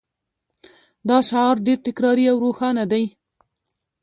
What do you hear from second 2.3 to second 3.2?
او روښانه دی